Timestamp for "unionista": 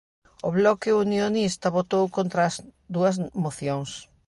1.05-1.73